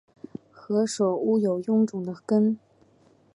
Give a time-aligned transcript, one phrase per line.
[0.67, 2.57] 何首乌有臃肿的根